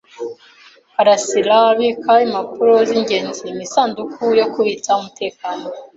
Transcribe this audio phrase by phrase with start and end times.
[0.93, 5.65] Karasiraabika impapuro zingenzi mu isanduku yo kubitsa umutekano.